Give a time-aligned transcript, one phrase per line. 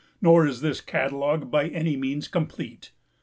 [0.19, 2.91] Nor is this catalogue by any means complete.